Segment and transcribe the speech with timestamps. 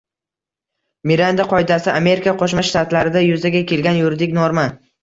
[1.11, 4.71] Miranda qoidasi Amerika Qo‘shma Shtatlarida yuzaga kelgan yuridik norma